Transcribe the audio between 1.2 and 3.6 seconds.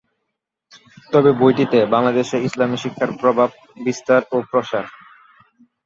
বইটিতে বাংলাদেশে ইসলামি শিক্ষার প্রভাব